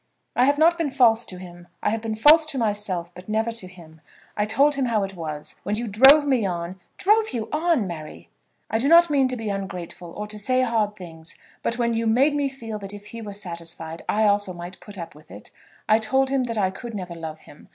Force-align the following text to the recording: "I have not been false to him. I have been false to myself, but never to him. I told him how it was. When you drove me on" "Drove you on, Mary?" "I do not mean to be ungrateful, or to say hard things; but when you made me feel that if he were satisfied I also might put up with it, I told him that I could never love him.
"I 0.35 0.45
have 0.45 0.57
not 0.57 0.79
been 0.79 0.89
false 0.89 1.27
to 1.27 1.37
him. 1.37 1.67
I 1.83 1.91
have 1.91 2.01
been 2.01 2.15
false 2.15 2.47
to 2.47 2.57
myself, 2.57 3.11
but 3.13 3.29
never 3.29 3.51
to 3.51 3.67
him. 3.67 4.01
I 4.35 4.45
told 4.45 4.73
him 4.73 4.85
how 4.85 5.03
it 5.03 5.15
was. 5.15 5.57
When 5.61 5.75
you 5.75 5.85
drove 5.85 6.25
me 6.25 6.43
on" 6.43 6.79
"Drove 6.97 7.29
you 7.33 7.47
on, 7.51 7.85
Mary?" 7.85 8.27
"I 8.67 8.79
do 8.79 8.87
not 8.87 9.11
mean 9.11 9.27
to 9.27 9.37
be 9.37 9.49
ungrateful, 9.51 10.11
or 10.17 10.25
to 10.25 10.39
say 10.39 10.61
hard 10.63 10.95
things; 10.95 11.35
but 11.61 11.77
when 11.77 11.93
you 11.93 12.07
made 12.07 12.33
me 12.33 12.49
feel 12.49 12.79
that 12.79 12.95
if 12.95 13.05
he 13.13 13.21
were 13.21 13.31
satisfied 13.33 14.01
I 14.09 14.23
also 14.23 14.53
might 14.53 14.79
put 14.79 14.97
up 14.97 15.13
with 15.13 15.29
it, 15.29 15.51
I 15.87 15.99
told 15.99 16.31
him 16.31 16.45
that 16.45 16.57
I 16.57 16.71
could 16.71 16.95
never 16.95 17.13
love 17.13 17.41
him. 17.41 17.69